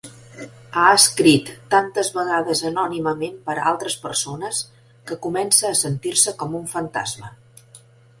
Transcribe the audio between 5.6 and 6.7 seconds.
a sentir-se com un